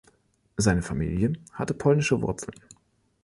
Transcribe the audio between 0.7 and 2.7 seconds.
Familie hatte polnische Wurzeln.